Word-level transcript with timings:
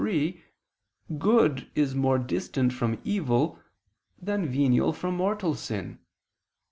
3), 0.01 0.41
good 1.19 1.69
is 1.75 1.93
more 1.93 2.17
distant 2.17 2.73
from 2.73 2.97
evil, 3.03 3.59
than 4.19 4.47
venial 4.47 4.91
from 4.93 5.15
mortal 5.15 5.53
sin. 5.53 5.99